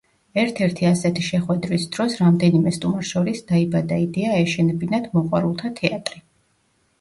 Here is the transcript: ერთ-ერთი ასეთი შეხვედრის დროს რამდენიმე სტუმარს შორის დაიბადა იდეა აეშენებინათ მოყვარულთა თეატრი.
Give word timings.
ერთ-ერთი 0.43 0.85
ასეთი 0.91 1.25
შეხვედრის 1.25 1.85
დროს 1.95 2.15
რამდენიმე 2.21 2.73
სტუმარს 2.77 3.11
შორის 3.17 3.45
დაიბადა 3.53 4.01
იდეა 4.07 4.33
აეშენებინათ 4.39 5.07
მოყვარულთა 5.19 5.73
თეატრი. 5.83 6.25